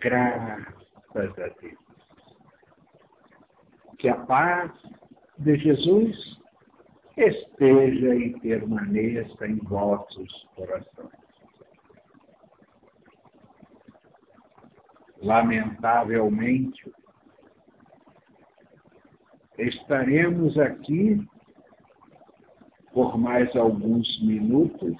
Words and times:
Graças 0.00 1.38
a 1.38 1.48
Deus. 1.60 1.78
Que 3.98 4.08
a 4.08 4.16
paz 4.26 4.70
de 5.38 5.56
Jesus 5.56 6.38
esteja 7.16 8.14
e 8.14 8.38
permaneça 8.40 9.46
em 9.46 9.56
vossos 9.56 10.48
corações. 10.54 11.28
Lamentavelmente, 15.20 16.92
estaremos 19.58 20.56
aqui 20.58 21.26
por 22.92 23.18
mais 23.18 23.54
alguns 23.56 24.22
minutos 24.22 24.96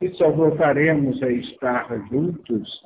e 0.00 0.08
só 0.14 0.30
voltaremos 0.30 1.22
a 1.22 1.30
estar 1.30 1.86
juntos 2.08 2.82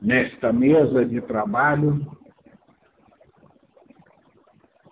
nesta 0.00 0.52
mesa 0.52 1.04
de 1.04 1.20
trabalho 1.22 2.06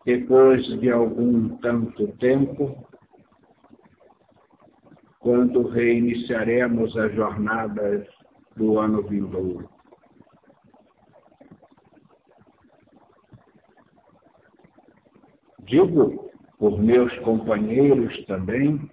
depois 0.05 0.67
de 0.81 0.91
algum 0.91 1.59
tanto 1.59 2.09
tempo, 2.17 2.83
quando 5.19 5.69
reiniciaremos 5.69 6.97
as 6.97 7.15
jornadas 7.15 8.09
do 8.57 8.79
ano 8.79 9.03
vindouro. 9.03 9.69
Digo 15.61 16.31
por 16.59 16.81
meus 16.81 17.15
companheiros 17.19 18.25
também 18.25 18.91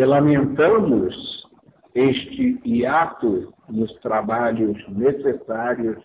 que 0.00 0.06
lamentamos 0.06 1.46
este 1.94 2.58
hiato 2.64 3.52
nos 3.68 3.92
trabalhos 4.00 4.82
necessários 4.88 6.02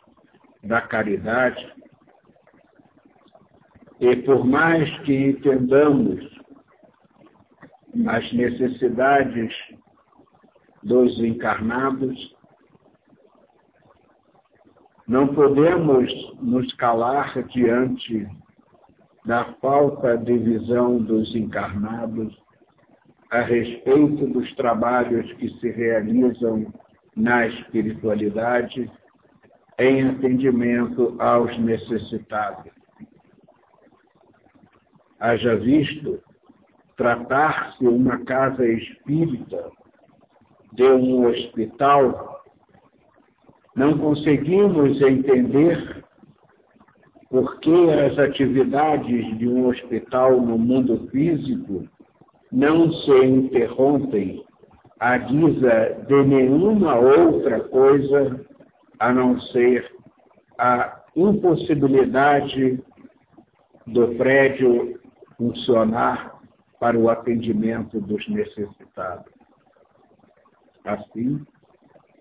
da 0.62 0.82
caridade. 0.82 1.66
E 4.02 4.18
por 4.18 4.46
mais 4.46 4.90
que 5.06 5.30
entendamos 5.30 6.30
as 8.06 8.34
necessidades 8.34 9.56
dos 10.84 11.18
encarnados, 11.22 12.36
não 15.08 15.34
podemos 15.34 16.12
nos 16.42 16.74
calar 16.74 17.42
diante 17.48 18.28
da 19.26 19.54
falta 19.62 20.18
de 20.18 20.38
visão 20.38 20.98
dos 20.98 21.34
encarnados 21.34 22.45
a 23.36 23.42
respeito 23.42 24.28
dos 24.28 24.54
trabalhos 24.56 25.30
que 25.34 25.50
se 25.60 25.70
realizam 25.70 26.74
na 27.14 27.48
espiritualidade 27.48 28.90
em 29.78 30.08
atendimento 30.08 31.18
aos 31.20 31.58
necessitados. 31.58 32.72
Haja 35.20 35.58
visto 35.58 36.24
tratar-se 36.96 37.86
uma 37.86 38.24
casa 38.24 38.66
espírita 38.66 39.70
de 40.72 40.84
um 40.84 41.28
hospital, 41.28 42.42
não 43.76 43.98
conseguimos 43.98 45.02
entender 45.02 46.06
por 47.30 47.60
que 47.60 47.92
as 47.92 48.18
atividades 48.18 49.38
de 49.38 49.46
um 49.46 49.68
hospital 49.68 50.40
no 50.40 50.58
mundo 50.58 51.10
físico 51.12 51.86
não 52.52 52.92
se 52.92 53.26
interrompem 53.26 54.44
à 55.00 55.18
guisa 55.18 56.06
de 56.08 56.24
nenhuma 56.24 56.96
outra 56.96 57.60
coisa 57.62 58.46
a 59.00 59.12
não 59.12 59.40
ser 59.40 59.92
a 60.58 61.04
impossibilidade 61.16 62.82
do 63.88 64.16
prédio 64.16 65.00
funcionar 65.38 66.40
para 66.80 66.98
o 66.98 67.10
atendimento 67.10 68.00
dos 68.02 68.28
necessitados. 68.28 69.32
Assim, 70.86 71.42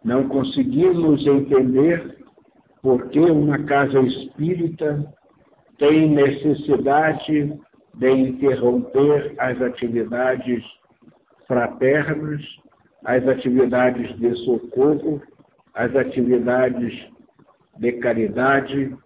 não 0.04 0.28
conseguimos 0.28 1.26
entender 1.26 2.18
por 2.82 3.08
que 3.08 3.18
uma 3.18 3.58
casa 3.64 3.98
espírita 4.00 5.12
tem 5.78 6.08
necessidade 6.10 7.58
de 7.96 8.10
interromper 8.10 9.34
as 9.38 9.60
atividades 9.62 10.64
fraternas, 11.46 12.42
as 13.04 13.26
atividades 13.28 14.18
de 14.18 14.34
socorro, 14.44 15.22
as 15.74 15.94
atividades 15.94 17.08
de 17.78 17.92
caridade, 17.92 18.96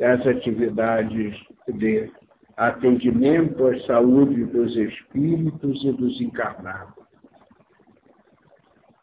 as 0.00 0.26
atividades 0.26 1.36
de 1.68 2.10
atendimento 2.56 3.66
à 3.66 3.78
saúde 3.80 4.44
dos 4.44 4.76
espíritos 4.76 5.84
e 5.84 5.92
dos 5.92 6.20
encarnados. 6.20 6.94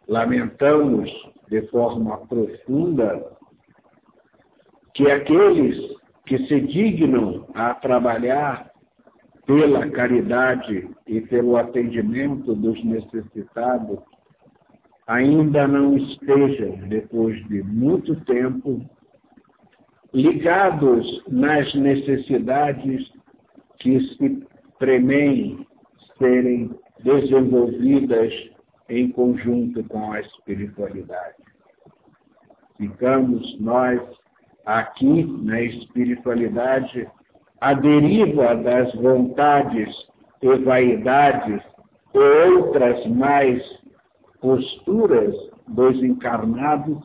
Lamentamos 0.07 1.11
de 1.49 1.61
forma 1.67 2.17
profunda 2.27 3.25
que 4.93 5.09
aqueles 5.09 5.95
que 6.25 6.37
se 6.47 6.59
dignam 6.61 7.47
a 7.53 7.73
trabalhar 7.75 8.71
pela 9.45 9.89
caridade 9.91 10.89
e 11.07 11.21
pelo 11.21 11.57
atendimento 11.57 12.55
dos 12.55 12.83
necessitados 12.83 13.99
ainda 15.07 15.67
não 15.67 15.95
estejam, 15.95 16.87
depois 16.87 17.35
de 17.47 17.61
muito 17.61 18.15
tempo, 18.25 18.81
ligados 20.13 21.23
nas 21.27 21.73
necessidades 21.75 23.11
que 23.79 23.99
se 23.99 24.47
premeem 24.79 25.65
serem 26.17 26.71
desenvolvidas 27.03 28.33
em 28.89 29.09
conjunto 29.09 29.83
com 29.83 30.11
a 30.11 30.21
espiritualidade. 30.21 31.43
Ficamos 32.77 33.59
nós 33.59 34.01
aqui 34.65 35.23
na 35.43 35.61
espiritualidade 35.61 37.07
à 37.61 37.73
deriva 37.73 38.55
das 38.55 38.93
vontades 38.95 39.89
e 40.41 40.55
vaidades 40.57 41.61
e 42.13 42.19
outras 42.51 43.05
mais 43.07 43.63
posturas 44.39 45.35
dos 45.67 46.01
encarnados 46.03 46.97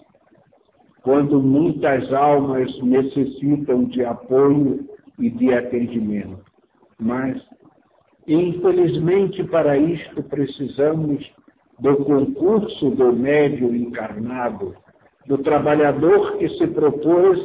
quando 1.02 1.40
muitas 1.40 2.12
almas 2.12 2.70
necessitam 2.82 3.84
de 3.84 4.04
apoio 4.04 4.86
e 5.18 5.30
de 5.30 5.52
atendimento. 5.54 6.44
Mas, 6.98 7.40
infelizmente, 8.26 9.42
para 9.44 9.78
isto 9.78 10.22
precisamos 10.24 11.24
do 11.78 11.96
concurso 12.04 12.90
do 12.90 13.12
médio 13.12 13.74
encarnado, 13.74 14.74
do 15.26 15.38
trabalhador 15.38 16.36
que 16.36 16.48
se 16.50 16.66
propôs 16.66 17.38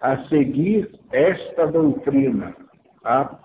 a 0.00 0.24
seguir 0.28 0.90
esta 1.12 1.66
doutrina, 1.66 2.54
a 3.04 3.38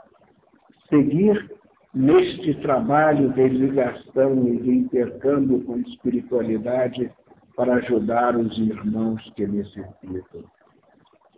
seguir 0.89 1.51
neste 1.93 2.55
trabalho 2.55 3.31
de 3.33 3.47
ligação 3.47 4.47
e 4.47 4.57
de 4.57 4.71
intercâmbio 4.71 5.63
com 5.63 5.77
espiritualidade 5.79 7.11
para 7.55 7.75
ajudar 7.75 8.35
os 8.35 8.57
irmãos 8.57 9.21
que 9.35 9.45
necessitam. 9.45 10.43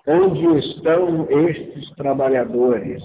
Onde 0.07 0.59
estão 0.59 1.27
estes 1.29 1.89
trabalhadores? 1.95 3.03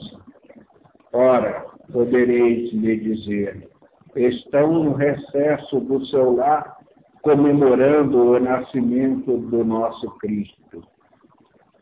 Ora, 1.12 1.66
podereis 1.92 2.72
me 2.72 2.96
dizer, 2.96 3.68
estão 4.14 4.84
no 4.84 4.92
recesso 4.92 5.80
do 5.80 6.04
seu 6.06 6.36
lar, 6.36 6.76
comemorando 7.22 8.32
o 8.32 8.40
nascimento 8.40 9.38
do 9.38 9.64
nosso 9.64 10.10
Cristo. 10.18 10.82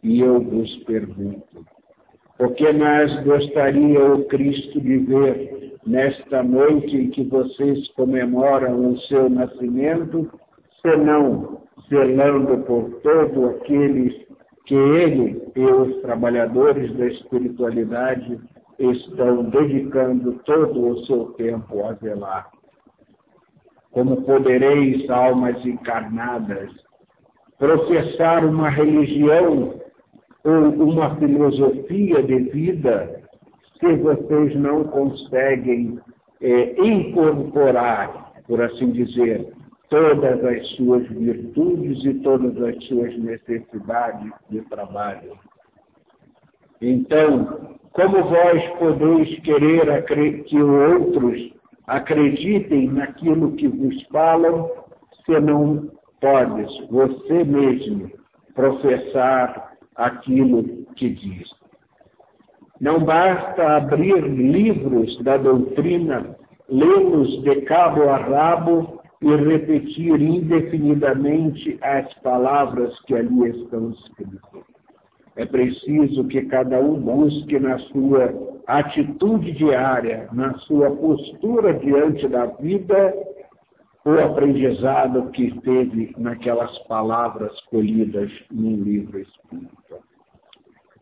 E 0.03 0.21
eu 0.21 0.41
vos 0.41 0.77
pergunto, 0.85 1.67
o 2.39 2.49
que 2.50 2.73
mais 2.73 3.25
gostaria 3.25 4.15
o 4.15 4.25
Cristo 4.27 4.81
de 4.81 4.99
ver 4.99 5.75
nesta 5.85 6.43
noite 6.43 6.97
em 6.97 7.11
que 7.11 7.25
vocês 7.25 7.89
comemoram 7.93 8.93
o 8.93 8.99
seu 9.03 9.29
nascimento, 9.29 10.31
senão 10.83 11.62
zelando 11.89 12.59
por 12.65 13.00
todos 13.00 13.56
aqueles 13.56 14.15
que 14.67 14.75
ele 14.75 15.43
e 15.56 15.61
os 15.61 16.00
trabalhadores 16.03 16.95
da 16.97 17.06
espiritualidade 17.06 18.39
estão 18.79 19.45
dedicando 19.45 20.35
todo 20.45 20.91
o 20.91 21.06
seu 21.06 21.33
tempo 21.33 21.85
a 21.85 21.95
zelar. 21.95 22.50
Como 23.91 24.23
podereis, 24.23 25.09
almas 25.11 25.65
encarnadas, 25.65 26.71
professar 27.59 28.45
uma 28.45 28.69
religião 28.69 29.81
ou 30.49 30.91
uma 30.91 31.15
filosofia 31.17 32.23
de 32.23 32.39
vida 32.50 33.23
se 33.79 33.97
vocês 33.97 34.56
não 34.56 34.85
conseguem 34.85 36.00
é, 36.41 36.81
incorporar, 36.81 38.33
por 38.47 38.61
assim 38.62 38.91
dizer, 38.91 39.53
todas 39.91 40.45
as 40.45 40.67
suas 40.77 41.06
virtudes 41.09 42.05
e 42.05 42.15
todas 42.21 42.61
as 42.62 42.83
suas 42.85 43.17
necessidades 43.19 44.33
de 44.50 44.62
trabalho. 44.62 45.39
Então, 46.81 47.79
como 47.93 48.25
vós 48.25 48.62
podeis 48.79 49.39
querer 49.41 50.05
que 50.45 50.61
outros 50.61 51.53
acreditem 51.87 52.89
naquilo 52.89 53.53
que 53.53 53.69
vos 53.69 54.03
falam, 54.05 54.71
se 55.25 55.39
não 55.41 55.91
podes 56.21 56.89
você 56.91 57.45
mesmo 57.45 58.11
professar 58.55 59.78
aquilo 59.99 60.65
que 60.97 61.11
diz? 61.11 61.50
Não 62.81 63.00
basta 63.00 63.77
abrir 63.77 64.21
livros 64.23 65.21
da 65.23 65.37
doutrina, 65.37 66.37
lê-los 66.69 67.43
de 67.43 67.62
cabo 67.62 68.09
a 68.09 68.17
rabo 68.17 69.03
e 69.21 69.35
repetir 69.35 70.21
indefinidamente 70.21 71.77
as 71.83 72.15
palavras 72.23 72.99
que 73.00 73.15
ali 73.15 73.50
estão 73.50 73.91
escritas. 73.91 74.62
É 75.35 75.45
preciso 75.45 76.25
que 76.25 76.43
cada 76.43 76.81
um 76.81 77.00
busque 77.00 77.59
na 77.59 77.79
sua 77.79 78.33
atitude 78.67 79.53
diária, 79.53 80.29
na 80.33 80.55
sua 80.59 80.91
postura 80.91 81.75
diante 81.75 82.29
da 82.29 82.47
vida, 82.47 83.15
o 84.09 84.25
aprendizado 84.25 85.31
que 85.33 85.51
teve 85.61 86.15
naquelas 86.17 86.79
palavras 86.87 87.53
colhidas 87.67 88.31
num 88.51 88.83
livro 88.83 89.19
espírita. 89.19 89.99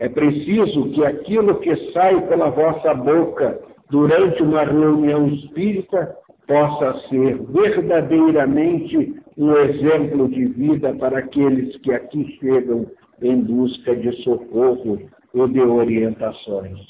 É 0.00 0.08
preciso 0.08 0.90
que 0.90 1.04
aquilo 1.04 1.54
que 1.60 1.92
sai 1.92 2.20
pela 2.26 2.50
vossa 2.50 2.92
boca 2.94 3.60
durante 3.88 4.42
uma 4.42 4.64
reunião 4.64 5.28
espírita 5.28 6.16
possa 6.48 6.98
ser 7.08 7.40
verdadeiramente 7.44 9.14
um 9.38 9.56
exemplo 9.56 10.28
de 10.28 10.46
vida 10.46 10.92
para 10.94 11.18
aqueles 11.18 11.76
que 11.78 11.92
aqui 11.92 12.36
chegam 12.40 12.86
em 13.22 13.40
busca 13.40 13.94
de 13.94 14.20
socorro 14.24 14.98
ou 15.32 15.46
de 15.46 15.60
orientações. 15.60 16.80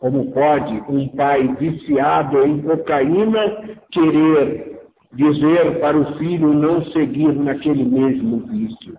Como 0.00 0.32
pode 0.32 0.82
um 0.88 1.08
pai 1.10 1.46
viciado 1.54 2.44
em 2.44 2.60
cocaína 2.60 3.78
querer 3.92 4.74
dizer 5.14 5.80
para 5.80 5.96
o 5.96 6.18
filho 6.18 6.52
não 6.52 6.84
seguir 6.86 7.34
naquele 7.34 7.84
mesmo 7.84 8.46
vício? 8.46 8.96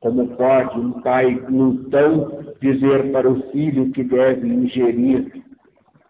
Como 0.00 0.28
pode 0.36 0.78
um 0.78 0.92
pai 1.00 1.34
glutão 1.34 2.44
dizer 2.60 3.10
para 3.10 3.28
o 3.28 3.42
filho 3.50 3.90
que 3.90 4.04
deve 4.04 4.46
ingerir 4.46 5.42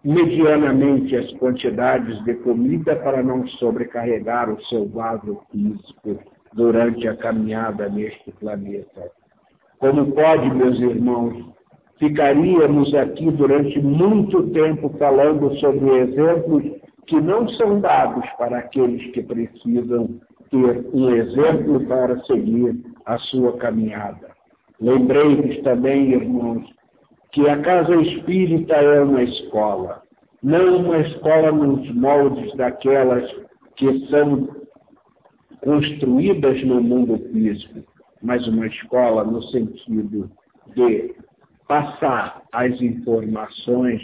medianamente 0.04 1.16
as 1.16 1.32
quantidades 1.34 2.22
de 2.24 2.34
comida 2.34 2.96
para 2.96 3.22
não 3.22 3.46
sobrecarregar 3.46 4.50
o 4.50 4.62
seu 4.64 4.86
vaso 4.88 5.40
físico 5.50 6.18
durante 6.52 7.08
a 7.08 7.16
caminhada 7.16 7.88
neste 7.88 8.30
planeta? 8.32 9.10
Como 9.78 10.12
pode, 10.12 10.54
meus 10.54 10.78
irmãos, 10.78 11.44
ficaríamos 11.98 12.94
aqui 12.94 13.30
durante 13.30 13.80
muito 13.80 14.48
tempo 14.48 14.94
falando 14.98 15.54
sobre 15.56 15.88
exemplos 16.00 16.64
que 17.08 17.18
não 17.20 17.48
são 17.48 17.80
dados 17.80 18.24
para 18.36 18.58
aqueles 18.58 19.10
que 19.12 19.22
precisam 19.22 20.20
ter 20.50 20.86
um 20.92 21.10
exemplo 21.10 21.84
para 21.86 22.22
seguir 22.24 22.78
a 23.06 23.18
sua 23.18 23.56
caminhada. 23.56 24.28
Lembrei-vos 24.78 25.58
também, 25.62 26.12
irmãos, 26.12 26.68
que 27.32 27.48
a 27.48 27.60
casa 27.62 27.94
espírita 27.96 28.74
é 28.74 29.00
uma 29.00 29.22
escola, 29.22 30.02
não 30.42 30.76
uma 30.76 30.98
escola 30.98 31.50
nos 31.50 31.90
moldes 31.94 32.54
daquelas 32.54 33.28
que 33.76 34.06
são 34.08 34.48
construídas 35.64 36.62
no 36.64 36.82
mundo 36.82 37.18
físico, 37.32 37.80
mas 38.22 38.46
uma 38.46 38.66
escola 38.66 39.24
no 39.24 39.42
sentido 39.44 40.30
de 40.74 41.14
passar 41.66 42.42
as 42.52 42.80
informações 42.80 44.02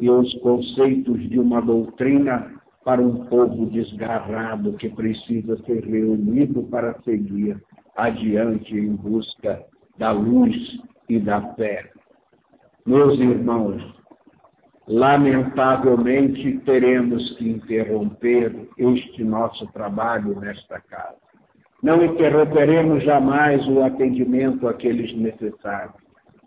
e 0.00 0.08
os 0.08 0.32
conceitos 0.40 1.28
de 1.28 1.38
uma 1.38 1.60
doutrina 1.60 2.60
para 2.84 3.02
um 3.02 3.26
povo 3.26 3.66
desgarrado 3.66 4.72
que 4.74 4.88
precisa 4.88 5.56
ser 5.64 5.84
reunido 5.84 6.62
para 6.64 6.98
seguir 7.02 7.62
adiante 7.96 8.74
em 8.74 8.96
busca 8.96 9.62
da 9.98 10.10
luz 10.10 10.56
e 11.08 11.18
da 11.18 11.42
fé. 11.54 11.90
Meus 12.86 13.18
irmãos, 13.18 13.82
lamentavelmente 14.88 16.58
teremos 16.64 17.30
que 17.36 17.48
interromper 17.50 18.68
este 18.78 19.22
nosso 19.22 19.66
trabalho 19.72 20.40
nesta 20.40 20.80
casa. 20.80 21.16
Não 21.82 22.02
interromperemos 22.04 23.04
jamais 23.04 23.66
o 23.68 23.82
atendimento 23.82 24.66
àqueles 24.66 25.14
necessários, 25.16 25.94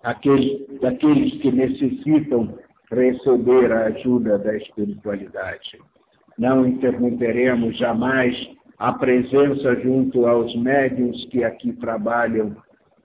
àqueles, 0.03 0.79
daqueles 0.79 1.33
que 1.41 1.51
necessitam 1.51 2.57
receber 2.93 3.71
a 3.71 3.85
ajuda 3.87 4.37
da 4.37 4.55
espiritualidade. 4.57 5.79
Não 6.37 6.65
interromperemos 6.65 7.77
jamais 7.77 8.35
a 8.79 8.93
presença 8.93 9.75
junto 9.81 10.25
aos 10.25 10.55
médiums 10.55 11.25
que 11.25 11.43
aqui 11.43 11.73
trabalham 11.73 12.55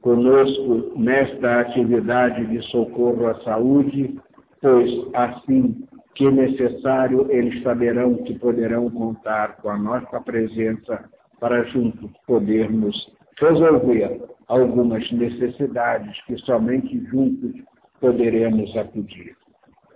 conosco 0.00 0.92
nesta 0.96 1.60
atividade 1.60 2.46
de 2.46 2.62
socorro 2.70 3.26
à 3.26 3.34
saúde, 3.42 4.18
pois 4.60 4.90
assim 5.14 5.86
que 6.14 6.28
necessário 6.30 7.26
eles 7.30 7.62
saberão 7.62 8.16
que 8.24 8.38
poderão 8.38 8.90
contar 8.90 9.56
com 9.58 9.68
a 9.68 9.78
nossa 9.78 10.20
presença 10.20 11.04
para 11.38 11.62
juntos 11.64 12.10
podermos 12.26 12.96
resolver 13.38 14.20
algumas 14.48 15.10
necessidades 15.12 16.20
que 16.24 16.36
somente 16.38 16.98
juntos 17.06 17.52
poderemos 18.00 18.76
acudir. 18.76 19.36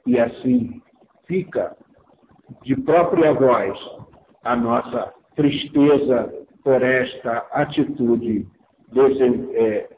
E 0.06 0.18
assim 0.18 0.82
fica 1.26 1.76
de 2.62 2.76
própria 2.82 3.32
voz 3.32 3.78
a 4.44 4.56
nossa 4.56 5.12
tristeza 5.36 6.32
por 6.64 6.82
esta 6.82 7.38
atitude 7.52 8.46
é, 9.54 9.88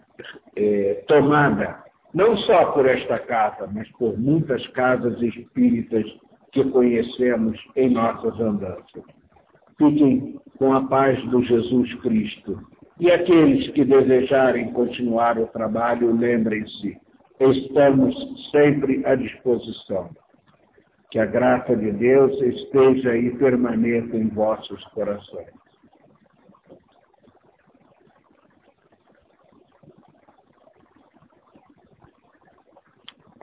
é, 0.57 0.95
tomada, 1.09 1.83
não 2.15 2.37
só 2.37 2.73
por 2.73 2.87
esta 2.87 3.19
casa, 3.19 3.69
mas 3.73 3.91
por 3.93 4.19
muitas 4.19 4.65
casas 4.69 5.21
espíritas 5.21 6.05
que 6.53 6.63
conhecemos 6.71 7.59
em 7.75 7.91
nossas 7.91 8.39
andanças. 8.41 9.03
Fiquem 9.77 10.39
com 10.57 10.73
a 10.73 10.87
paz 10.87 11.21
do 11.31 11.43
Jesus 11.43 11.93
Cristo. 11.97 12.61
E 13.01 13.11
aqueles 13.11 13.69
que 13.71 13.85
desejarem 13.85 14.73
continuar 14.73 15.37
o 15.37 15.49
trabalho, 15.49 16.17
lembrem-se, 16.17 16.97
estamos 17.41 18.15
sempre 18.55 19.05
à 19.05 19.17
disposição. 19.17 20.09
Que 21.11 21.19
a 21.19 21.27
graça 21.27 21.77
de 21.77 21.91
Deus 21.91 22.41
esteja 22.41 23.17
e 23.17 23.37
permaneça 23.37 24.17
em 24.17 24.29
vossos 24.29 24.83
corações. 24.87 25.64